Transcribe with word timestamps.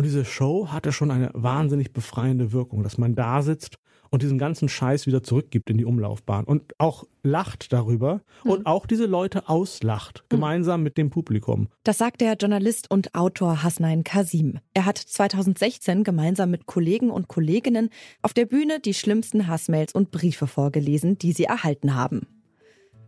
Und 0.00 0.04
diese 0.04 0.24
Show 0.24 0.68
hatte 0.68 0.92
schon 0.92 1.10
eine 1.10 1.28
wahnsinnig 1.34 1.92
befreiende 1.92 2.52
Wirkung, 2.52 2.82
dass 2.82 2.96
man 2.96 3.14
da 3.14 3.42
sitzt 3.42 3.76
und 4.08 4.22
diesen 4.22 4.38
ganzen 4.38 4.66
Scheiß 4.66 5.06
wieder 5.06 5.22
zurückgibt 5.22 5.68
in 5.68 5.76
die 5.76 5.84
Umlaufbahn 5.84 6.46
und 6.46 6.72
auch 6.78 7.04
lacht 7.22 7.70
darüber 7.70 8.22
mhm. 8.42 8.50
und 8.50 8.66
auch 8.66 8.86
diese 8.86 9.04
Leute 9.04 9.50
auslacht, 9.50 10.22
mhm. 10.22 10.28
gemeinsam 10.30 10.82
mit 10.82 10.96
dem 10.96 11.10
Publikum. 11.10 11.68
Das 11.84 11.98
sagt 11.98 12.22
der 12.22 12.32
Journalist 12.32 12.90
und 12.90 13.14
Autor 13.14 13.62
Hasnain 13.62 14.02
Kasim. 14.02 14.60
Er 14.72 14.86
hat 14.86 14.96
2016 14.96 16.02
gemeinsam 16.02 16.50
mit 16.50 16.64
Kollegen 16.64 17.10
und 17.10 17.28
Kolleginnen 17.28 17.90
auf 18.22 18.32
der 18.32 18.46
Bühne 18.46 18.80
die 18.80 18.94
schlimmsten 18.94 19.48
Hassmails 19.48 19.92
und 19.92 20.10
Briefe 20.10 20.46
vorgelesen, 20.46 21.18
die 21.18 21.32
sie 21.32 21.44
erhalten 21.44 21.94
haben. 21.94 22.22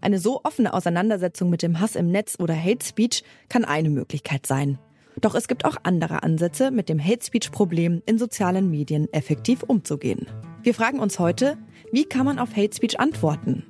Eine 0.02 0.18
so 0.18 0.43
offene 0.45 0.74
Auseinandersetzung 0.74 1.48
mit 1.48 1.62
dem 1.62 1.80
Hass 1.80 1.96
im 1.96 2.09
Netz 2.11 2.36
oder 2.38 2.54
Hate 2.54 2.84
Speech 2.84 3.24
kann 3.48 3.64
eine 3.64 3.88
Möglichkeit 3.88 4.45
sein. 4.45 4.79
Doch 5.20 5.34
es 5.34 5.48
gibt 5.48 5.64
auch 5.64 5.76
andere 5.82 6.22
Ansätze, 6.22 6.70
mit 6.70 6.88
dem 6.88 7.02
Hate 7.02 7.24
Speech-Problem 7.24 8.02
in 8.06 8.18
sozialen 8.18 8.71
Medien 8.71 9.12
effektiv 9.12 9.62
umzugehen. 9.62 10.26
Wir 10.62 10.75
fragen 10.75 11.00
uns 11.00 11.18
heute, 11.18 11.58
wie 11.93 12.04
kann 12.04 12.25
man 12.25 12.38
auf 12.38 12.57
Hate 12.57 12.75
Speech 12.75 12.98
antworten? 12.98 13.64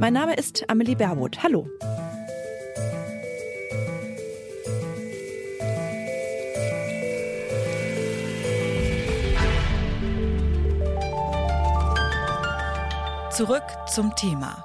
Mein 0.00 0.12
Name 0.12 0.34
ist 0.34 0.68
Amelie 0.68 0.94
Berwood. 0.94 1.42
Hallo. 1.42 1.68
Zurück 13.30 13.62
zum 13.86 14.14
Thema. 14.16 14.64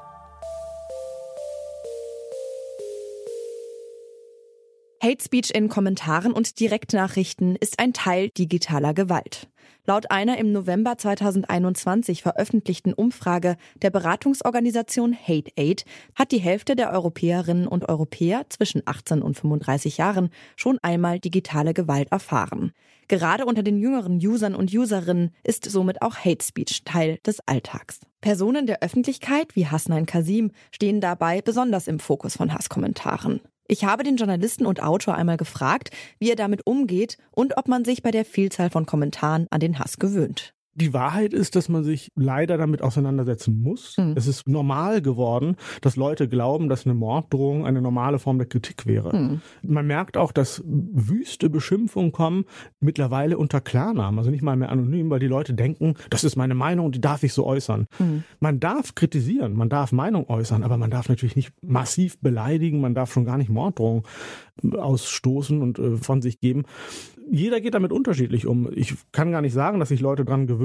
Hate 5.04 5.22
Speech 5.22 5.52
in 5.54 5.68
Kommentaren 5.68 6.32
und 6.32 6.62
Direktnachrichten 6.62 7.58
ist 7.58 7.78
ein 7.78 7.92
Teil 7.92 8.30
digitaler 8.30 8.94
Gewalt. 8.94 9.50
Laut 9.86 10.10
einer 10.10 10.38
im 10.38 10.54
November 10.54 10.98
2021 10.98 12.22
veröffentlichten 12.22 12.94
Umfrage 12.94 13.58
der 13.82 13.90
Beratungsorganisation 13.90 15.14
Hate 15.14 15.52
Aid 15.58 15.84
hat 16.16 16.32
die 16.32 16.38
Hälfte 16.38 16.78
der 16.78 16.94
Europäerinnen 16.94 17.68
und 17.68 17.90
Europäer 17.90 18.46
zwischen 18.48 18.82
18 18.86 19.22
und 19.22 19.36
35 19.36 19.98
Jahren 19.98 20.30
schon 20.56 20.80
einmal 20.82 21.20
digitale 21.20 21.74
Gewalt 21.74 22.10
erfahren. 22.10 22.72
Gerade 23.10 23.46
unter 23.46 23.62
den 23.62 23.80
jüngeren 23.80 24.26
Usern 24.26 24.56
und 24.56 24.74
Userinnen 24.74 25.32
ist 25.44 25.70
somit 25.70 26.02
auch 26.02 26.16
Hate 26.16 26.46
Speech 26.46 26.84
Teil 26.86 27.20
des 27.26 27.46
Alltags. 27.46 28.00
Personen 28.22 28.68
der 28.68 28.82
Öffentlichkeit 28.82 29.54
wie 29.58 29.68
Hasnain 29.68 30.06
Kasim 30.06 30.52
stehen 30.72 31.02
dabei 31.02 31.42
besonders 31.42 31.90
im 31.90 32.00
Fokus 32.00 32.38
von 32.38 32.54
Hasskommentaren. 32.54 33.42
Ich 33.68 33.86
habe 33.86 34.04
den 34.04 34.18
Journalisten 34.18 34.66
und 34.66 34.82
Autor 34.82 35.16
einmal 35.16 35.38
gefragt, 35.38 35.92
wie 36.20 36.30
er 36.30 36.36
damit 36.36 36.68
umgeht 36.68 37.18
und 37.32 37.58
ob 37.58 37.68
man 37.68 37.86
sich 37.86 38.04
bei 38.04 38.12
der 38.12 38.26
Vielzahl 38.26 38.70
von 38.70 38.86
Kommentaren 38.86 39.48
an 39.52 39.60
den 39.60 39.80
Hass 39.80 39.98
gewöhnt. 40.00 40.54
Die 40.76 40.94
Wahrheit 40.94 41.34
ist, 41.34 41.56
dass 41.56 41.70
man 41.70 41.84
sich 41.84 42.12
leider 42.16 42.58
damit 42.58 42.82
auseinandersetzen 42.82 43.62
muss. 43.62 43.98
Mhm. 43.98 44.14
Es 44.16 44.28
ist 44.28 44.48
normal 44.48 45.02
geworden, 45.02 45.56
dass 45.82 45.96
Leute 45.96 46.28
glauben, 46.28 46.70
dass 46.70 46.86
eine 46.86 46.96
Morddrohung 46.96 47.66
eine 47.66 47.82
normale 47.82 48.20
Form 48.20 48.38
der 48.38 48.48
Kritik 48.48 48.86
wäre. 48.86 49.16
Mhm. 49.16 49.42
Man 49.62 49.86
merkt 49.86 50.18
auch, 50.18 50.32
dass 50.32 50.64
wüste 50.66 51.50
Beschimpfungen 51.50 52.12
kommen 52.12 52.46
mittlerweile 52.80 53.38
unter 53.38 53.62
Klarnamen, 53.62 54.18
also 54.18 54.32
nicht 54.32 54.44
mal 54.44 54.56
mehr 54.56 54.70
anonym, 54.70 55.10
weil 55.10 55.20
die 55.20 55.28
Leute 55.28 55.54
denken, 55.54 55.94
das 56.10 56.24
ist 56.24 56.36
meine 56.36 56.56
Meinung, 56.56 56.92
die 56.92 57.02
darf 57.02 57.24
ich 57.24 57.34
so 57.34 57.46
äußern. 57.46 57.88
Mhm. 58.00 58.24
Man 58.40 58.60
darf 58.60 58.96
kritisieren, 58.96 59.54
man 59.54 59.70
darf 59.70 59.92
Meinung 59.92 60.30
äußern, 60.30 60.64
aber 60.64 60.78
man 60.78 60.90
darf 60.90 61.10
natürlich 61.10 61.36
nicht 61.36 61.54
massiv 61.62 62.20
beleidigen, 62.20 62.82
man 62.82 62.96
darf 62.96 63.14
schon 63.14 63.26
gar 63.26 63.38
nicht 63.38 63.50
Morddrohungen 63.50 64.04
ausstoßen 64.72 65.62
und 65.62 65.80
äh, 65.80 65.98
von 65.98 66.22
sich 66.22 66.40
geben 66.40 66.64
jeder 67.32 67.62
geht 67.62 67.74
damit 67.74 67.92
unterschiedlich 67.92 68.48
um. 68.48 68.70
Ich 68.74 68.96
kann 69.12 69.32
gar 69.32 69.42
nicht 69.42 69.54
sagen, 69.54 69.80
dass 69.80 69.90
sich 69.90 70.02
Leute 70.02 70.26
dran 70.26 70.48
gewöhnen. 70.48 70.63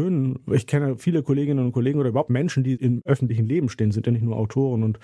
Ich 0.52 0.66
kenne 0.66 0.96
viele 0.98 1.22
Kolleginnen 1.22 1.64
und 1.64 1.72
Kollegen 1.72 1.98
oder 1.98 2.10
überhaupt 2.10 2.30
Menschen, 2.30 2.64
die 2.64 2.74
im 2.74 3.02
öffentlichen 3.04 3.46
Leben 3.46 3.68
stehen, 3.68 3.90
sind 3.90 4.06
ja 4.06 4.12
nicht 4.12 4.24
nur 4.24 4.36
Autoren 4.36 4.82
und 4.82 4.98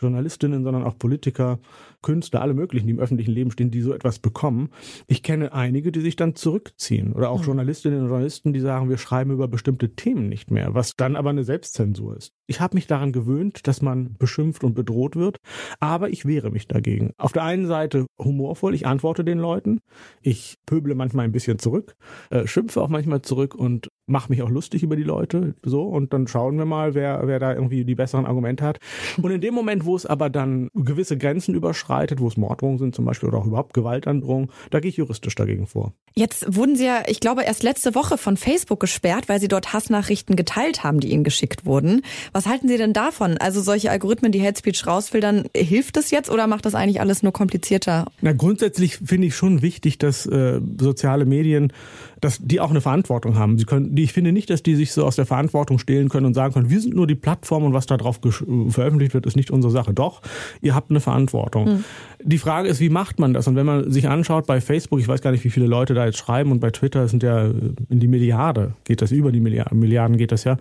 Journalistinnen, 0.00 0.64
sondern 0.64 0.84
auch 0.84 0.98
Politiker, 0.98 1.58
Künstler, 2.02 2.42
alle 2.42 2.54
möglichen, 2.54 2.86
die 2.86 2.92
im 2.92 3.00
öffentlichen 3.00 3.32
Leben 3.32 3.50
stehen, 3.50 3.70
die 3.70 3.80
so 3.80 3.92
etwas 3.92 4.18
bekommen. 4.18 4.70
Ich 5.06 5.22
kenne 5.22 5.52
einige, 5.52 5.92
die 5.92 6.00
sich 6.00 6.16
dann 6.16 6.34
zurückziehen 6.34 7.12
oder 7.12 7.30
auch 7.30 7.40
mhm. 7.40 7.46
Journalistinnen 7.46 8.00
und 8.02 8.08
Journalisten, 8.08 8.52
die 8.52 8.60
sagen, 8.60 8.88
wir 8.88 8.98
schreiben 8.98 9.30
über 9.32 9.48
bestimmte 9.48 9.94
Themen 9.94 10.28
nicht 10.28 10.50
mehr, 10.50 10.74
was 10.74 10.96
dann 10.96 11.16
aber 11.16 11.30
eine 11.30 11.44
Selbstzensur 11.44 12.16
ist. 12.16 12.32
Ich 12.46 12.60
habe 12.60 12.74
mich 12.74 12.86
daran 12.86 13.12
gewöhnt, 13.12 13.66
dass 13.68 13.82
man 13.82 14.16
beschimpft 14.18 14.64
und 14.64 14.74
bedroht 14.74 15.14
wird, 15.16 15.36
aber 15.78 16.10
ich 16.10 16.26
wehre 16.26 16.50
mich 16.50 16.66
dagegen. 16.66 17.12
Auf 17.16 17.32
der 17.32 17.44
einen 17.44 17.66
Seite 17.66 18.06
humorvoll, 18.18 18.74
ich 18.74 18.86
antworte 18.86 19.24
den 19.24 19.38
Leuten, 19.38 19.80
ich 20.22 20.56
pöble 20.66 20.94
manchmal 20.94 21.26
ein 21.26 21.32
bisschen 21.32 21.58
zurück, 21.58 21.94
äh, 22.30 22.46
schimpfe 22.46 22.80
auch 22.80 22.88
manchmal 22.88 23.22
zurück 23.22 23.54
und 23.54 23.89
mache 24.10 24.30
mich 24.30 24.42
auch 24.42 24.50
lustig 24.50 24.82
über 24.82 24.96
die 24.96 25.02
Leute, 25.02 25.54
so 25.62 25.84
und 25.84 26.12
dann 26.12 26.26
schauen 26.26 26.58
wir 26.58 26.64
mal, 26.64 26.94
wer 26.94 27.22
wer 27.24 27.38
da 27.38 27.54
irgendwie 27.54 27.84
die 27.84 27.94
besseren 27.94 28.26
Argumente 28.26 28.64
hat. 28.64 28.78
Und 29.20 29.30
in 29.30 29.40
dem 29.40 29.54
Moment, 29.54 29.84
wo 29.84 29.96
es 29.96 30.06
aber 30.06 30.28
dann 30.28 30.68
gewisse 30.74 31.16
Grenzen 31.16 31.54
überschreitet, 31.54 32.20
wo 32.20 32.28
es 32.28 32.36
Morddrohungen 32.36 32.78
sind 32.78 32.94
zum 32.94 33.04
Beispiel 33.04 33.28
oder 33.28 33.38
auch 33.38 33.46
überhaupt 33.46 33.74
Gewaltandrohungen, 33.74 34.50
da 34.70 34.80
gehe 34.80 34.90
ich 34.90 34.96
juristisch 34.96 35.34
dagegen 35.34 35.66
vor. 35.66 35.92
Jetzt 36.14 36.56
wurden 36.56 36.74
Sie 36.74 36.86
ja, 36.86 37.02
ich 37.06 37.20
glaube, 37.20 37.44
erst 37.44 37.62
letzte 37.62 37.94
Woche 37.94 38.18
von 38.18 38.36
Facebook 38.36 38.80
gesperrt, 38.80 39.28
weil 39.28 39.40
Sie 39.40 39.48
dort 39.48 39.72
Hassnachrichten 39.72 40.34
geteilt 40.34 40.82
haben, 40.82 41.00
die 41.00 41.12
Ihnen 41.12 41.24
geschickt 41.24 41.64
wurden. 41.64 42.02
Was 42.32 42.46
halten 42.46 42.68
Sie 42.68 42.76
denn 42.76 42.92
davon? 42.92 43.38
Also 43.38 43.60
solche 43.60 43.90
Algorithmen, 43.90 44.32
die 44.32 44.44
Hate 44.44 44.58
Speech 44.58 44.86
rausfiltern, 44.86 45.44
hilft 45.56 45.96
das 45.96 46.10
jetzt 46.10 46.28
oder 46.28 46.46
macht 46.46 46.66
das 46.66 46.74
eigentlich 46.74 47.00
alles 47.00 47.22
nur 47.22 47.32
komplizierter? 47.32 48.06
Na, 48.20 48.32
grundsätzlich 48.32 48.96
finde 48.96 49.28
ich 49.28 49.36
schon 49.36 49.62
wichtig, 49.62 49.98
dass 49.98 50.26
äh, 50.26 50.60
soziale 50.80 51.26
Medien, 51.26 51.72
dass 52.20 52.38
die 52.40 52.60
auch 52.60 52.70
eine 52.70 52.80
Verantwortung 52.80 53.36
haben. 53.36 53.58
Sie 53.58 53.64
können, 53.64 53.96
ich 53.96 54.12
finde 54.12 54.32
nicht, 54.32 54.50
dass 54.50 54.62
die 54.62 54.74
sich 54.74 54.92
so 54.92 55.04
aus 55.04 55.16
der 55.16 55.26
Verantwortung 55.26 55.78
stehlen 55.78 56.08
können 56.08 56.26
und 56.26 56.34
sagen 56.34 56.54
können, 56.54 56.70
wir 56.70 56.80
sind 56.80 56.94
nur 56.94 57.06
die 57.06 57.14
Plattform 57.14 57.64
und 57.64 57.72
was 57.72 57.86
da 57.86 57.96
drauf 57.96 58.20
veröffentlicht 58.68 59.14
wird, 59.14 59.26
ist 59.26 59.36
nicht 59.36 59.50
unsere 59.50 59.72
Sache. 59.72 59.94
Doch, 59.94 60.22
ihr 60.60 60.74
habt 60.74 60.90
eine 60.90 61.00
Verantwortung. 61.00 61.64
Mhm. 61.64 61.84
Die 62.22 62.38
Frage 62.38 62.68
ist, 62.68 62.80
wie 62.80 62.90
macht 62.90 63.18
man 63.18 63.32
das? 63.32 63.48
Und 63.48 63.56
wenn 63.56 63.66
man 63.66 63.90
sich 63.90 64.08
anschaut 64.08 64.46
bei 64.46 64.60
Facebook, 64.60 65.00
ich 65.00 65.08
weiß 65.08 65.22
gar 65.22 65.30
nicht, 65.30 65.44
wie 65.44 65.50
viele 65.50 65.66
Leute 65.66 65.94
da 65.94 66.04
jetzt 66.04 66.18
schreiben 66.18 66.52
und 66.52 66.60
bei 66.60 66.70
Twitter 66.70 67.08
sind 67.08 67.22
ja 67.22 67.46
in 67.88 68.00
die 68.00 68.08
Milliarde 68.08 68.74
geht 68.84 69.02
das, 69.02 69.12
über 69.12 69.32
die 69.32 69.40
Milliarden 69.40 70.16
geht 70.16 70.32
das 70.32 70.44
ja. 70.44 70.56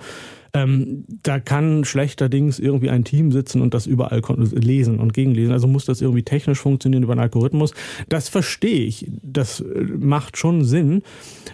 Ähm, 0.54 1.06
da 1.24 1.40
kann 1.40 1.84
schlechterdings 1.84 2.60
irgendwie 2.60 2.90
ein 2.90 3.04
Team 3.04 3.32
sitzen 3.32 3.62
und 3.62 3.74
das 3.74 3.86
überall 3.86 4.22
lesen 4.52 5.00
und 5.00 5.14
gegenlesen. 5.14 5.54
Also 5.54 5.68
muss 5.68 5.86
das 5.86 6.02
irgendwie 6.02 6.24
technisch 6.24 6.60
funktionieren 6.60 7.04
über 7.04 7.14
einen 7.14 7.22
Algorithmus. 7.22 7.74
Das 8.08 8.30
verstehe 8.30 8.86
ich. 8.86 9.09
Das 9.22 9.62
äh, 9.62 9.84
macht 10.00 10.38
schon 10.38 10.64
Sinn. 10.64 11.04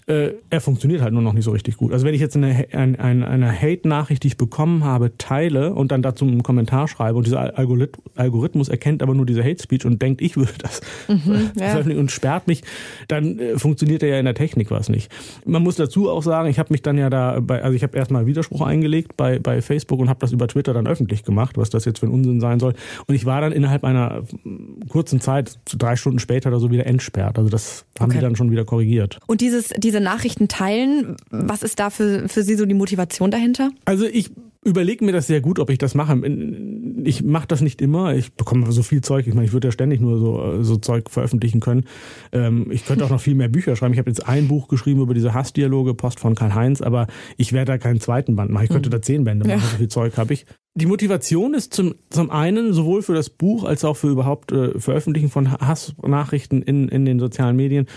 Äh, 0.07 0.33
er 0.49 0.61
funktioniert 0.61 1.01
halt 1.01 1.13
nur 1.13 1.21
noch 1.21 1.33
nicht 1.33 1.45
so 1.45 1.51
richtig 1.51 1.77
gut. 1.77 1.91
Also 1.91 2.05
wenn 2.05 2.13
ich 2.13 2.21
jetzt 2.21 2.35
eine, 2.35 2.67
eine, 2.71 3.27
eine 3.27 3.61
Hate-Nachricht, 3.61 4.23
die 4.23 4.29
ich 4.29 4.37
bekommen 4.37 4.83
habe, 4.83 5.17
teile 5.17 5.73
und 5.73 5.91
dann 5.91 6.01
dazu 6.01 6.25
einen 6.25 6.43
Kommentar 6.43 6.87
schreibe 6.87 7.17
und 7.17 7.25
dieser 7.25 7.57
Algorithmus 7.57 8.69
erkennt 8.69 9.03
aber 9.03 9.13
nur 9.13 9.25
diese 9.25 9.43
Hate-Speech 9.43 9.85
und 9.85 10.01
denkt, 10.01 10.21
ich 10.21 10.37
würde 10.37 10.53
das 10.59 10.81
mhm, 11.07 11.51
ja. 11.59 11.77
und 11.79 12.11
sperrt 12.11 12.47
mich, 12.47 12.63
dann 13.07 13.39
äh, 13.39 13.57
funktioniert 13.57 14.03
er 14.03 14.09
ja 14.09 14.19
in 14.19 14.25
der 14.25 14.35
Technik 14.35 14.71
was 14.71 14.89
nicht. 14.89 15.11
Man 15.45 15.63
muss 15.63 15.75
dazu 15.75 16.09
auch 16.09 16.23
sagen, 16.23 16.49
ich 16.49 16.59
habe 16.59 16.71
mich 16.71 16.81
dann 16.81 16.97
ja 16.97 17.09
da, 17.09 17.39
bei, 17.41 17.61
also 17.61 17.75
ich 17.75 17.83
habe 17.83 17.97
erstmal 17.97 18.25
Widerspruch 18.25 18.61
eingegangen 18.61 18.84
angelegt 18.85 19.17
bei, 19.17 19.39
bei 19.39 19.61
Facebook 19.61 19.99
und 19.99 20.09
habe 20.09 20.19
das 20.19 20.31
über 20.31 20.47
Twitter 20.47 20.73
dann 20.73 20.87
öffentlich 20.87 21.23
gemacht, 21.23 21.57
was 21.57 21.71
das 21.71 21.85
jetzt 21.85 21.99
für 21.99 22.05
ein 22.05 22.11
Unsinn 22.11 22.39
sein 22.39 22.59
soll. 22.59 22.73
Und 23.07 23.15
ich 23.15 23.25
war 23.25 23.41
dann 23.41 23.51
innerhalb 23.51 23.83
einer 23.83 24.23
kurzen 24.89 25.19
Zeit, 25.19 25.57
drei 25.65 25.95
Stunden 25.95 26.19
später 26.19 26.49
oder 26.49 26.59
so, 26.59 26.69
wieder 26.69 26.85
entsperrt. 26.85 27.37
Also 27.37 27.49
das 27.49 27.85
haben 27.99 28.11
okay. 28.11 28.19
die 28.19 28.21
dann 28.21 28.35
schon 28.35 28.51
wieder 28.51 28.63
korrigiert. 28.63 29.19
Und 29.25 29.41
dieses, 29.41 29.69
diese 29.77 29.99
Nachrichten 29.99 30.47
teilen, 30.47 31.15
was 31.31 31.63
ist 31.63 31.79
da 31.79 31.89
für, 31.89 32.29
für 32.29 32.43
Sie 32.43 32.55
so 32.55 32.65
die 32.65 32.75
Motivation 32.75 33.31
dahinter? 33.31 33.71
Also 33.85 34.05
ich 34.05 34.31
überlege 34.63 35.03
mir 35.05 35.11
das 35.11 35.27
sehr 35.27 35.41
gut, 35.41 35.59
ob 35.59 35.69
ich 35.69 35.77
das 35.77 35.95
mache. 35.95 36.13
Ich 37.03 37.23
mache 37.23 37.47
das 37.47 37.61
nicht 37.61 37.81
immer. 37.81 38.15
Ich 38.15 38.33
bekomme 38.33 38.71
so 38.71 38.83
viel 38.83 39.01
Zeug. 39.01 39.27
Ich 39.27 39.33
meine, 39.33 39.45
ich 39.45 39.53
würde 39.53 39.67
ja 39.67 39.71
ständig 39.71 40.01
nur 40.01 40.17
so, 40.17 40.63
so 40.63 40.77
Zeug 40.77 41.09
veröffentlichen 41.09 41.59
können. 41.59 41.85
Ähm, 42.31 42.71
ich 42.71 42.85
könnte 42.85 43.05
auch 43.05 43.09
noch 43.09 43.21
viel 43.21 43.35
mehr 43.35 43.49
Bücher 43.49 43.75
schreiben. 43.75 43.93
Ich 43.93 43.99
habe 43.99 44.09
jetzt 44.09 44.27
ein 44.27 44.47
Buch 44.47 44.67
geschrieben 44.67 45.01
über 45.01 45.13
diese 45.13 45.33
Hassdialoge, 45.33 45.93
Post 45.93 46.19
von 46.19 46.35
Karl-Heinz, 46.35 46.81
aber 46.81 47.07
ich 47.37 47.53
werde 47.53 47.73
da 47.73 47.77
keinen 47.77 47.99
zweiten 47.99 48.35
Band 48.35 48.51
machen. 48.51 48.63
Ich 48.63 48.69
könnte 48.69 48.87
hm. 48.87 48.91
da 48.91 49.01
zehn 49.01 49.23
Bände 49.23 49.47
machen, 49.47 49.59
ja. 49.59 49.67
so 49.67 49.77
viel 49.77 49.87
Zeug 49.87 50.17
habe 50.17 50.33
ich. 50.33 50.45
Die 50.77 50.87
Motivation 50.87 51.53
ist 51.53 51.73
zum, 51.73 51.95
zum 52.09 52.29
einen 52.29 52.73
sowohl 52.73 53.01
für 53.01 53.13
das 53.13 53.29
Buch 53.29 53.63
als 53.63 53.85
auch 53.85 53.95
für 53.95 54.09
überhaupt 54.09 54.51
äh, 54.51 54.77
Veröffentlichen 54.77 55.29
von 55.29 55.51
Hassnachrichten 55.51 56.61
in, 56.61 56.89
in 56.89 57.05
den 57.05 57.19
sozialen 57.19 57.55
Medien 57.55 57.87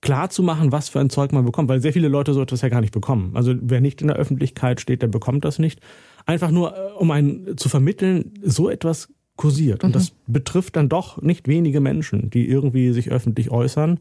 klar 0.00 0.30
zu 0.30 0.42
machen, 0.42 0.70
was 0.70 0.88
für 0.88 1.00
ein 1.00 1.10
Zeug 1.10 1.32
man 1.32 1.44
bekommt, 1.44 1.68
weil 1.68 1.80
sehr 1.80 1.92
viele 1.92 2.08
Leute 2.08 2.32
so 2.34 2.40
etwas 2.40 2.62
ja 2.62 2.68
gar 2.68 2.80
nicht 2.80 2.92
bekommen. 2.92 3.32
Also 3.34 3.54
wer 3.60 3.80
nicht 3.80 4.00
in 4.00 4.06
der 4.06 4.16
Öffentlichkeit 4.16 4.80
steht, 4.80 5.02
der 5.02 5.08
bekommt 5.08 5.44
das 5.44 5.58
nicht 5.58 5.80
einfach 6.28 6.50
nur, 6.50 6.76
äh, 6.76 6.92
um 6.92 7.10
einen 7.10 7.56
zu 7.56 7.68
vermitteln, 7.68 8.34
so 8.42 8.68
etwas 8.68 9.08
kursiert. 9.36 9.82
Und 9.82 9.90
mhm. 9.90 9.94
das 9.94 10.12
betrifft 10.26 10.76
dann 10.76 10.88
doch 10.88 11.20
nicht 11.22 11.48
wenige 11.48 11.80
Menschen, 11.80 12.30
die 12.30 12.48
irgendwie 12.48 12.92
sich 12.92 13.10
öffentlich 13.10 13.50
äußern 13.50 13.98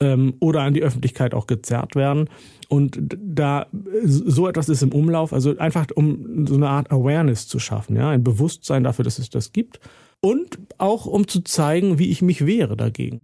ähm, 0.00 0.34
oder 0.40 0.62
an 0.62 0.72
die 0.72 0.82
Öffentlichkeit 0.82 1.34
auch 1.34 1.46
gezerrt 1.46 1.94
werden. 1.94 2.28
Und 2.68 2.98
da 3.18 3.66
so 4.04 4.48
etwas 4.48 4.68
ist 4.68 4.82
im 4.82 4.92
Umlauf, 4.92 5.32
also 5.32 5.56
einfach 5.58 5.86
um 5.94 6.46
so 6.46 6.54
eine 6.54 6.68
Art 6.68 6.90
Awareness 6.90 7.46
zu 7.48 7.58
schaffen, 7.58 7.96
ja, 7.96 8.08
ein 8.08 8.24
Bewusstsein 8.24 8.82
dafür, 8.82 9.04
dass 9.04 9.18
es 9.18 9.28
das 9.28 9.52
gibt. 9.52 9.78
Und 10.20 10.58
auch 10.78 11.06
um 11.06 11.26
zu 11.26 11.42
zeigen, 11.42 11.98
wie 11.98 12.10
ich 12.10 12.22
mich 12.22 12.46
wehre 12.46 12.76
dagegen. 12.76 13.20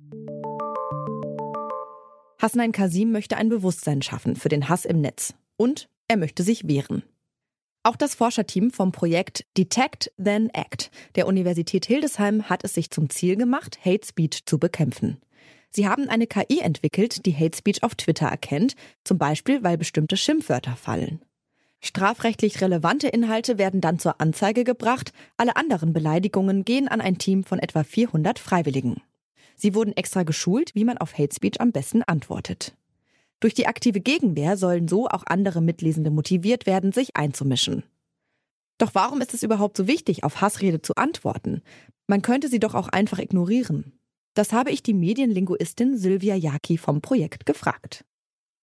Hasnain 2.41 2.73
Kasim 2.73 3.13
möchte 3.13 3.37
ein 3.37 3.49
Bewusstsein 3.49 4.03
schaffen 4.03 4.37
für 4.37 4.49
den 4.49 4.69
Hass 4.69 4.85
im 4.85 5.01
Netz. 5.01 5.35
Und 5.57 5.89
er 6.09 6.17
möchte 6.17 6.43
sich 6.43 6.67
wehren. 6.67 7.05
Auch 7.83 7.97
das 7.97 8.15
Forscherteam 8.15 8.71
vom 8.71 8.93
Projekt 8.93 9.47
Detect 9.57 10.13
Then 10.23 10.51
Act 10.51 10.91
der 11.15 11.27
Universität 11.27 11.87
Hildesheim 11.87 12.49
hat 12.49 12.65
es 12.65 12.75
sich 12.75 12.91
zum 12.91 13.09
Ziel 13.09 13.37
gemacht, 13.37 13.79
Hate 13.85 14.07
Speech 14.07 14.45
zu 14.47 14.59
bekämpfen. 14.59 15.21
Sie 15.71 15.87
haben 15.87 16.09
eine 16.09 16.27
KI 16.27 16.61
entwickelt, 16.61 17.27
die 17.27 17.35
Hate 17.35 17.57
Speech 17.57 17.83
auf 17.83 17.95
Twitter 17.95 18.27
erkennt, 18.27 18.75
zum 19.05 19.19
Beispiel 19.19 19.63
weil 19.63 19.79
bestimmte 19.79 20.17
Schimpfwörter 20.17 20.77
fallen. 20.77 21.23
Strafrechtlich 21.81 22.61
relevante 22.61 23.09
Inhalte 23.09 23.59
werden 23.59 23.81
dann 23.81 23.99
zur 23.99 24.21
Anzeige 24.21 24.65
gebracht, 24.65 25.13
alle 25.37 25.57
anderen 25.57 25.93
Beleidigungen 25.93 26.65
gehen 26.65 26.89
an 26.89 27.01
ein 27.01 27.19
Team 27.19 27.45
von 27.45 27.61
etwa 27.61 27.85
400 27.85 28.39
Freiwilligen. 28.39 29.03
Sie 29.55 29.75
wurden 29.75 29.97
extra 29.97 30.25
geschult, 30.25 30.75
wie 30.75 30.85
man 30.85 30.99
auf 30.99 31.17
Hate 31.17 31.35
Speech 31.35 31.61
am 31.61 31.73
besten 31.73 32.03
antwortet. 32.03 32.75
Durch 33.41 33.55
die 33.55 33.67
aktive 33.67 34.01
Gegenwehr 34.01 34.57
sollen 34.57 34.89
so 34.89 35.07
auch 35.09 35.23
andere 35.27 35.61
Mitlesende 35.61 36.11
motiviert 36.11 36.67
werden, 36.67 36.93
sich 36.93 37.17
einzumischen. 37.17 37.85
Doch 38.79 38.95
warum 38.95 39.21
ist 39.21 39.35
es 39.35 39.43
überhaupt 39.43 39.77
so 39.77 39.87
wichtig, 39.87 40.25
auf 40.25 40.41
Hassrede 40.41 40.83
zu 40.83 40.95
antworten? 40.97 41.63
Man 42.07 42.23
könnte 42.23 42.49
sie 42.49 42.61
doch 42.61 42.75
auch 42.75 42.89
einfach 42.89 43.19
ignorieren. 43.19 43.93
Das 44.35 44.53
habe 44.53 44.71
ich 44.71 44.83
die 44.83 44.95
Medienlinguistin 44.95 45.99
Sylvia 45.99 46.37
Jaki 46.37 46.79
vom 46.79 47.01
Projekt 47.01 47.45
gefragt. 47.45 48.05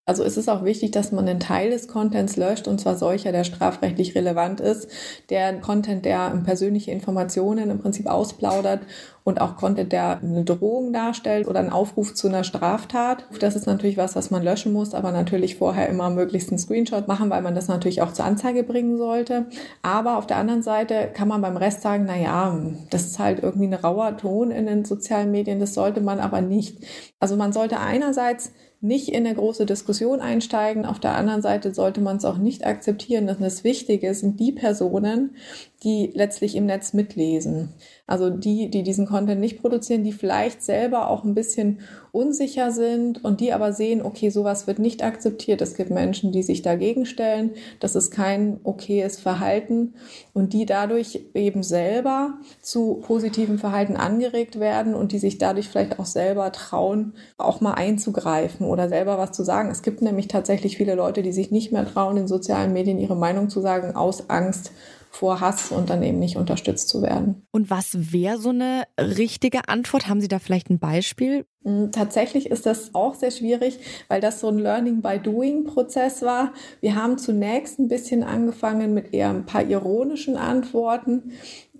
Also 0.08 0.22
es 0.22 0.36
ist 0.36 0.48
auch 0.48 0.62
wichtig, 0.62 0.92
dass 0.92 1.10
man 1.10 1.28
einen 1.28 1.40
Teil 1.40 1.70
des 1.70 1.88
Contents 1.88 2.36
löscht, 2.36 2.68
und 2.68 2.80
zwar 2.80 2.96
solcher, 2.96 3.32
der 3.32 3.42
strafrechtlich 3.42 4.14
relevant 4.14 4.60
ist. 4.60 4.88
Der 5.30 5.60
Content, 5.60 6.04
der 6.04 6.30
persönliche 6.44 6.92
Informationen 6.92 7.70
im 7.70 7.80
Prinzip 7.80 8.06
ausplaudert 8.06 8.82
und 9.26 9.40
auch 9.40 9.56
Content, 9.56 9.90
der 9.90 10.20
eine 10.22 10.44
Drohung 10.44 10.92
darstellt 10.92 11.48
oder 11.48 11.58
einen 11.58 11.70
Aufruf 11.72 12.14
zu 12.14 12.28
einer 12.28 12.44
Straftat. 12.44 13.26
Das 13.40 13.56
ist 13.56 13.66
natürlich 13.66 13.96
was, 13.96 14.14
was 14.14 14.30
man 14.30 14.44
löschen 14.44 14.72
muss, 14.72 14.94
aber 14.94 15.10
natürlich 15.10 15.56
vorher 15.56 15.88
immer 15.88 16.10
möglichst 16.10 16.50
einen 16.50 16.60
Screenshot 16.60 17.08
machen, 17.08 17.28
weil 17.28 17.42
man 17.42 17.56
das 17.56 17.66
natürlich 17.66 18.02
auch 18.02 18.12
zur 18.12 18.24
Anzeige 18.24 18.62
bringen 18.62 18.98
sollte. 18.98 19.46
Aber 19.82 20.16
auf 20.16 20.28
der 20.28 20.36
anderen 20.36 20.62
Seite 20.62 21.10
kann 21.12 21.26
man 21.26 21.42
beim 21.42 21.56
Rest 21.56 21.82
sagen, 21.82 22.04
na 22.06 22.16
ja, 22.16 22.56
das 22.90 23.06
ist 23.06 23.18
halt 23.18 23.42
irgendwie 23.42 23.66
ein 23.66 23.74
rauer 23.74 24.16
Ton 24.16 24.52
in 24.52 24.66
den 24.66 24.84
sozialen 24.84 25.32
Medien, 25.32 25.58
das 25.58 25.74
sollte 25.74 26.00
man 26.00 26.20
aber 26.20 26.40
nicht. 26.40 26.86
Also 27.18 27.34
man 27.34 27.52
sollte 27.52 27.80
einerseits 27.80 28.52
nicht 28.80 29.08
in 29.08 29.26
eine 29.26 29.34
große 29.34 29.66
Diskussion 29.66 30.20
einsteigen. 30.20 30.84
Auf 30.84 31.00
der 31.00 31.16
anderen 31.16 31.42
Seite 31.42 31.74
sollte 31.74 32.00
man 32.00 32.18
es 32.18 32.24
auch 32.24 32.38
nicht 32.38 32.64
akzeptieren, 32.64 33.26
dass 33.26 33.38
das 33.38 33.64
Wichtige 33.64 34.14
sind 34.14 34.38
die 34.38 34.52
Personen, 34.52 35.34
die 35.82 36.10
letztlich 36.14 36.56
im 36.56 36.64
Netz 36.64 36.94
mitlesen. 36.94 37.68
Also 38.06 38.30
die, 38.30 38.70
die 38.70 38.82
diesen 38.82 39.06
Content 39.06 39.40
nicht 39.40 39.60
produzieren, 39.60 40.04
die 40.04 40.12
vielleicht 40.12 40.62
selber 40.62 41.10
auch 41.10 41.22
ein 41.22 41.34
bisschen 41.34 41.80
unsicher 42.12 42.70
sind 42.70 43.22
und 43.22 43.40
die 43.40 43.52
aber 43.52 43.74
sehen, 43.74 44.00
okay, 44.00 44.30
sowas 44.30 44.66
wird 44.66 44.78
nicht 44.78 45.04
akzeptiert. 45.04 45.60
Es 45.60 45.74
gibt 45.74 45.90
Menschen, 45.90 46.32
die 46.32 46.42
sich 46.42 46.62
dagegen 46.62 47.04
stellen. 47.04 47.50
Das 47.78 47.94
ist 47.94 48.10
kein 48.10 48.58
okayes 48.64 49.20
Verhalten 49.20 49.94
und 50.32 50.54
die 50.54 50.64
dadurch 50.64 51.20
eben 51.34 51.62
selber 51.62 52.38
zu 52.62 53.02
positiven 53.02 53.58
Verhalten 53.58 53.96
angeregt 53.96 54.58
werden 54.58 54.94
und 54.94 55.12
die 55.12 55.18
sich 55.18 55.36
dadurch 55.36 55.68
vielleicht 55.68 55.98
auch 55.98 56.06
selber 56.06 56.50
trauen, 56.52 57.12
auch 57.36 57.60
mal 57.60 57.74
einzugreifen 57.74 58.66
oder 58.66 58.88
selber 58.88 59.18
was 59.18 59.32
zu 59.32 59.44
sagen. 59.44 59.70
Es 59.70 59.82
gibt 59.82 60.00
nämlich 60.00 60.28
tatsächlich 60.28 60.78
viele 60.78 60.94
Leute, 60.94 61.22
die 61.22 61.32
sich 61.32 61.50
nicht 61.50 61.70
mehr 61.70 61.86
trauen, 61.86 62.16
in 62.16 62.28
sozialen 62.28 62.72
Medien 62.72 62.98
ihre 62.98 63.16
Meinung 63.16 63.50
zu 63.50 63.60
sagen, 63.60 63.94
aus 63.94 64.30
Angst 64.30 64.72
vor 65.16 65.40
Hass 65.40 65.72
und 65.72 65.88
dann 65.88 66.02
eben 66.02 66.18
nicht 66.18 66.36
unterstützt 66.36 66.88
zu 66.88 67.00
werden. 67.00 67.46
Und 67.50 67.70
was 67.70 68.12
wäre 68.12 68.38
so 68.38 68.50
eine 68.50 68.84
richtige 69.00 69.68
Antwort? 69.68 70.08
Haben 70.08 70.20
Sie 70.20 70.28
da 70.28 70.38
vielleicht 70.38 70.68
ein 70.68 70.78
Beispiel? 70.78 71.46
Mm, 71.64 71.90
tatsächlich 71.90 72.50
ist 72.50 72.66
das 72.66 72.94
auch 72.94 73.14
sehr 73.14 73.30
schwierig, 73.30 73.78
weil 74.08 74.20
das 74.20 74.40
so 74.40 74.48
ein 74.48 74.58
Learning 74.58 75.00
by 75.00 75.18
Doing 75.18 75.64
Prozess 75.64 76.20
war. 76.20 76.52
Wir 76.80 76.94
haben 76.94 77.16
zunächst 77.16 77.78
ein 77.78 77.88
bisschen 77.88 78.22
angefangen 78.22 78.92
mit 78.92 79.14
eher 79.14 79.30
ein 79.30 79.46
paar 79.46 79.64
ironischen 79.64 80.36
Antworten 80.36 81.32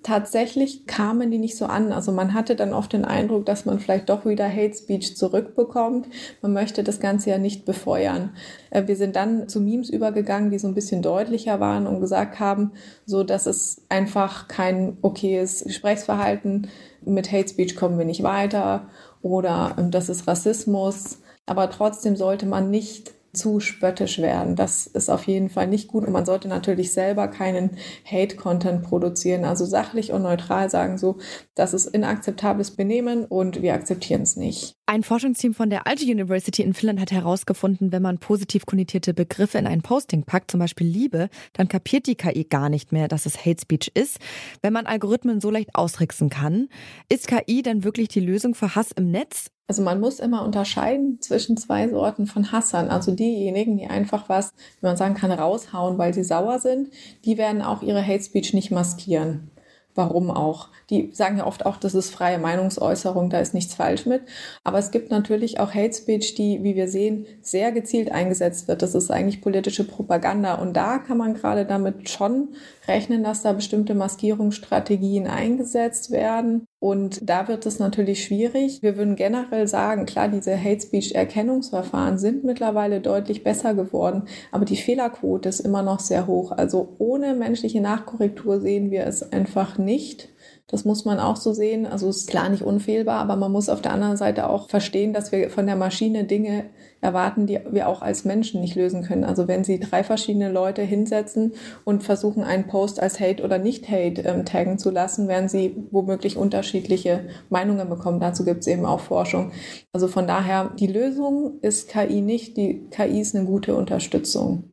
tatsächlich 0.06 0.86
kamen 0.86 1.32
die 1.32 1.38
nicht 1.38 1.56
so 1.56 1.66
an. 1.66 1.90
Also 1.90 2.12
man 2.12 2.32
hatte 2.32 2.54
dann 2.54 2.72
oft 2.72 2.92
den 2.92 3.04
Eindruck, 3.04 3.44
dass 3.44 3.64
man 3.64 3.80
vielleicht 3.80 4.08
doch 4.08 4.24
wieder 4.24 4.48
Hate 4.48 4.72
Speech 4.72 5.16
zurückbekommt. 5.16 6.06
Man 6.42 6.52
möchte 6.52 6.84
das 6.84 7.00
Ganze 7.00 7.30
ja 7.30 7.38
nicht 7.38 7.64
befeuern. 7.64 8.30
Äh, 8.70 8.86
wir 8.86 8.94
sind 8.94 9.16
dann 9.16 9.48
zu 9.48 9.60
Memes 9.60 9.90
übergegangen, 9.90 10.52
die 10.52 10.60
so 10.60 10.68
ein 10.68 10.74
bisschen 10.74 11.02
deutlicher 11.02 11.58
waren 11.58 11.88
und 11.88 12.00
gesagt 12.00 12.38
haben, 12.38 12.70
so 13.04 13.24
dass 13.24 13.46
es 13.46 13.82
einfach 13.88 14.46
kein 14.46 14.96
okayes 15.02 15.64
Gesprächsverhalten 15.64 16.68
mit 17.04 17.32
Hate 17.32 17.48
Speech 17.48 17.74
kommen 17.74 17.98
wir 17.98 18.06
nicht 18.06 18.22
weiter 18.22 18.88
oder 19.22 19.74
ähm, 19.76 19.90
das 19.90 20.08
ist 20.08 20.28
Rassismus. 20.28 21.18
Aber 21.46 21.68
trotzdem 21.70 22.14
sollte 22.14 22.46
man 22.46 22.70
nicht 22.70 23.15
zu 23.36 23.60
spöttisch 23.60 24.18
werden. 24.18 24.56
Das 24.56 24.86
ist 24.86 25.10
auf 25.10 25.26
jeden 25.26 25.48
Fall 25.50 25.66
nicht 25.66 25.88
gut 25.88 26.04
und 26.04 26.12
man 26.12 26.26
sollte 26.26 26.48
natürlich 26.48 26.92
selber 26.92 27.28
keinen 27.28 27.76
Hate-Content 28.04 28.82
produzieren. 28.82 29.44
Also 29.44 29.64
sachlich 29.64 30.12
und 30.12 30.22
neutral 30.22 30.70
sagen 30.70 30.98
so, 30.98 31.18
das 31.54 31.74
ist 31.74 31.86
inakzeptables 31.86 32.72
Benehmen 32.76 33.24
und 33.24 33.62
wir 33.62 33.74
akzeptieren 33.74 34.22
es 34.22 34.36
nicht. 34.36 34.75
Ein 34.88 35.02
Forschungsteam 35.02 35.52
von 35.52 35.68
der 35.68 35.88
Alte 35.88 36.04
University 36.04 36.62
in 36.62 36.72
Finnland 36.72 37.00
hat 37.00 37.10
herausgefunden, 37.10 37.90
wenn 37.90 38.02
man 38.02 38.18
positiv 38.18 38.66
konnotierte 38.66 39.14
Begriffe 39.14 39.58
in 39.58 39.66
ein 39.66 39.82
Posting 39.82 40.22
packt, 40.22 40.52
zum 40.52 40.60
Beispiel 40.60 40.86
Liebe, 40.86 41.28
dann 41.54 41.66
kapiert 41.66 42.06
die 42.06 42.14
KI 42.14 42.44
gar 42.44 42.68
nicht 42.68 42.92
mehr, 42.92 43.08
dass 43.08 43.26
es 43.26 43.44
Hate 43.44 43.60
Speech 43.60 43.90
ist. 43.94 44.20
Wenn 44.62 44.72
man 44.72 44.86
Algorithmen 44.86 45.40
so 45.40 45.50
leicht 45.50 45.74
ausricksen 45.74 46.30
kann, 46.30 46.68
ist 47.08 47.26
KI 47.26 47.62
dann 47.62 47.82
wirklich 47.82 48.06
die 48.06 48.20
Lösung 48.20 48.54
für 48.54 48.76
Hass 48.76 48.92
im 48.92 49.10
Netz? 49.10 49.50
Also 49.66 49.82
man 49.82 49.98
muss 49.98 50.20
immer 50.20 50.44
unterscheiden 50.44 51.20
zwischen 51.20 51.56
zwei 51.56 51.88
Sorten 51.88 52.28
von 52.28 52.52
Hassern. 52.52 52.88
Also 52.88 53.12
diejenigen, 53.12 53.78
die 53.78 53.88
einfach 53.88 54.28
was, 54.28 54.52
wie 54.78 54.86
man 54.86 54.96
sagen 54.96 55.16
kann, 55.16 55.32
raushauen, 55.32 55.98
weil 55.98 56.14
sie 56.14 56.22
sauer 56.22 56.60
sind, 56.60 56.90
die 57.24 57.38
werden 57.38 57.60
auch 57.60 57.82
ihre 57.82 58.06
Hate 58.06 58.22
Speech 58.22 58.54
nicht 58.54 58.70
maskieren. 58.70 59.50
Warum 59.96 60.30
auch? 60.30 60.68
Die 60.90 61.10
sagen 61.12 61.38
ja 61.38 61.46
oft 61.46 61.66
auch, 61.66 61.78
das 61.78 61.94
ist 61.94 62.10
freie 62.10 62.38
Meinungsäußerung, 62.38 63.30
da 63.30 63.40
ist 63.40 63.54
nichts 63.54 63.74
falsch 63.74 64.06
mit. 64.06 64.22
Aber 64.62 64.78
es 64.78 64.90
gibt 64.90 65.10
natürlich 65.10 65.58
auch 65.58 65.74
Hate 65.74 65.94
Speech, 65.94 66.34
die, 66.34 66.62
wie 66.62 66.76
wir 66.76 66.86
sehen, 66.86 67.26
sehr 67.40 67.72
gezielt 67.72 68.12
eingesetzt 68.12 68.68
wird. 68.68 68.82
Das 68.82 68.94
ist 68.94 69.10
eigentlich 69.10 69.40
politische 69.40 69.84
Propaganda. 69.84 70.56
Und 70.56 70.74
da 70.74 70.98
kann 70.98 71.18
man 71.18 71.34
gerade 71.34 71.64
damit 71.64 72.08
schon 72.10 72.50
rechnen, 72.86 73.24
dass 73.24 73.42
da 73.42 73.54
bestimmte 73.54 73.94
Maskierungsstrategien 73.94 75.26
eingesetzt 75.26 76.10
werden. 76.10 76.66
Und 76.78 77.28
da 77.28 77.48
wird 77.48 77.64
es 77.64 77.78
natürlich 77.78 78.22
schwierig. 78.22 78.82
Wir 78.82 78.98
würden 78.98 79.16
generell 79.16 79.66
sagen, 79.66 80.04
klar, 80.04 80.28
diese 80.28 80.62
Hate 80.62 80.82
Speech 80.82 81.14
Erkennungsverfahren 81.14 82.18
sind 82.18 82.44
mittlerweile 82.44 83.00
deutlich 83.00 83.42
besser 83.42 83.74
geworden, 83.74 84.24
aber 84.52 84.66
die 84.66 84.76
Fehlerquote 84.76 85.48
ist 85.48 85.60
immer 85.60 85.82
noch 85.82 86.00
sehr 86.00 86.26
hoch. 86.26 86.52
Also 86.52 86.94
ohne 86.98 87.34
menschliche 87.34 87.80
Nachkorrektur 87.80 88.60
sehen 88.60 88.90
wir 88.90 89.06
es 89.06 89.32
einfach 89.32 89.78
nicht. 89.78 90.28
Das 90.68 90.84
muss 90.84 91.04
man 91.04 91.20
auch 91.20 91.36
so 91.36 91.52
sehen. 91.52 91.86
Also 91.86 92.08
ist 92.08 92.28
klar 92.28 92.48
nicht 92.48 92.62
unfehlbar, 92.62 93.20
aber 93.20 93.36
man 93.36 93.52
muss 93.52 93.68
auf 93.68 93.82
der 93.82 93.92
anderen 93.92 94.16
Seite 94.16 94.50
auch 94.50 94.68
verstehen, 94.68 95.12
dass 95.12 95.30
wir 95.30 95.48
von 95.48 95.66
der 95.66 95.76
Maschine 95.76 96.24
Dinge 96.24 96.64
erwarten, 97.00 97.46
die 97.46 97.60
wir 97.70 97.88
auch 97.88 98.02
als 98.02 98.24
Menschen 98.24 98.60
nicht 98.60 98.74
lösen 98.74 99.04
können. 99.04 99.22
Also 99.22 99.46
wenn 99.46 99.62
Sie 99.62 99.78
drei 99.78 100.02
verschiedene 100.02 100.50
Leute 100.50 100.82
hinsetzen 100.82 101.52
und 101.84 102.02
versuchen, 102.02 102.42
einen 102.42 102.66
Post 102.66 103.00
als 103.00 103.20
Hate 103.20 103.44
oder 103.44 103.58
nicht 103.58 103.88
Hate 103.88 104.22
ähm, 104.22 104.44
taggen 104.44 104.78
zu 104.78 104.90
lassen, 104.90 105.28
werden 105.28 105.48
Sie 105.48 105.76
womöglich 105.92 106.36
unterschiedliche 106.36 107.28
Meinungen 107.48 107.88
bekommen. 107.88 108.18
Dazu 108.18 108.44
gibt 108.44 108.62
es 108.62 108.66
eben 108.66 108.86
auch 108.86 109.00
Forschung. 109.00 109.52
Also 109.92 110.08
von 110.08 110.26
daher, 110.26 110.72
die 110.80 110.88
Lösung 110.88 111.60
ist 111.60 111.88
KI 111.88 112.22
nicht. 112.22 112.56
Die 112.56 112.88
KI 112.90 113.20
ist 113.20 113.36
eine 113.36 113.44
gute 113.44 113.76
Unterstützung. 113.76 114.72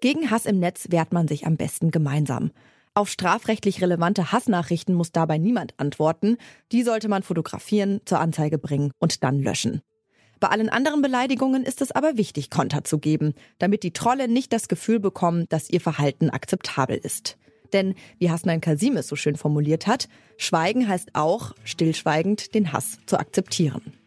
Gegen 0.00 0.30
Hass 0.30 0.46
im 0.46 0.60
Netz 0.60 0.86
wehrt 0.90 1.12
man 1.12 1.26
sich 1.26 1.46
am 1.46 1.56
besten 1.56 1.90
gemeinsam. 1.90 2.52
Auf 2.94 3.08
strafrechtlich 3.08 3.82
relevante 3.82 4.32
Hassnachrichten 4.32 4.94
muss 4.94 5.12
dabei 5.12 5.38
niemand 5.38 5.74
antworten. 5.78 6.36
Die 6.72 6.82
sollte 6.82 7.08
man 7.08 7.22
fotografieren, 7.22 8.00
zur 8.04 8.20
Anzeige 8.20 8.58
bringen 8.58 8.92
und 8.98 9.22
dann 9.24 9.40
löschen. 9.40 9.82
Bei 10.40 10.48
allen 10.48 10.68
anderen 10.68 11.02
Beleidigungen 11.02 11.64
ist 11.64 11.80
es 11.80 11.90
aber 11.90 12.16
wichtig, 12.16 12.48
Konter 12.48 12.84
zu 12.84 12.98
geben, 12.98 13.34
damit 13.58 13.82
die 13.82 13.92
Trolle 13.92 14.28
nicht 14.28 14.52
das 14.52 14.68
Gefühl 14.68 15.00
bekommen, 15.00 15.46
dass 15.48 15.68
ihr 15.68 15.80
Verhalten 15.80 16.30
akzeptabel 16.30 16.96
ist. 16.96 17.38
Denn, 17.72 17.94
wie 18.18 18.30
Hasnain 18.30 18.60
Kasim 18.60 18.96
es 18.96 19.08
so 19.08 19.16
schön 19.16 19.36
formuliert 19.36 19.86
hat, 19.86 20.08
Schweigen 20.36 20.88
heißt 20.88 21.10
auch, 21.14 21.54
stillschweigend 21.64 22.54
den 22.54 22.72
Hass 22.72 22.98
zu 23.06 23.18
akzeptieren. 23.18 23.97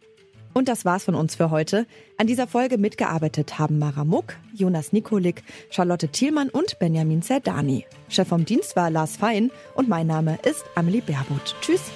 Und 0.54 0.68
das 0.68 0.86
war's 0.86 1.06
von 1.06 1.16
uns 1.16 1.36
für 1.36 1.50
heute. 1.50 1.86
An 2.18 2.28
dieser 2.28 2.48
Folge 2.48 2.78
mitgearbeitet 2.78 3.58
haben 3.58 3.80
Mara 3.80 4.04
Muck, 4.04 4.36
Jonas 4.54 4.92
Nikolik, 4.94 5.44
Charlotte 5.70 6.10
Thielmann 6.10 6.50
und 6.50 6.78
Benjamin 6.80 7.22
Zerdani. 7.22 7.86
Chef 8.10 8.28
vom 8.28 8.46
Dienst 8.46 8.76
war 8.76 8.90
Lars 8.90 9.18
Fein 9.18 9.52
und 9.76 9.88
mein 9.88 10.08
Name 10.08 10.40
ist 10.44 10.66
Amelie 10.76 11.02
Berbot. 11.02 11.56
Tschüss. 11.62 11.92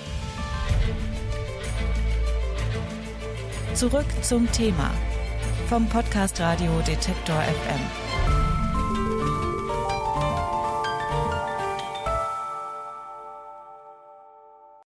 Zurück 3.73 4.05
zum 4.21 4.49
Thema 4.53 4.91
vom 5.67 5.87
Podcast 5.89 6.39
Radio 6.39 6.71
Detektor 6.87 7.41
FM. 7.41 8.04